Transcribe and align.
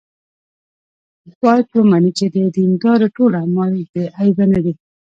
باید 1.41 1.67
ومني 1.71 2.11
چې 2.17 2.25
د 2.35 2.37
دیندارو 2.57 3.07
ټول 3.15 3.31
اعمال 3.41 3.73
بې 3.91 4.03
عیبه 4.19 4.45
نه 4.53 4.59
دي. 4.65 4.73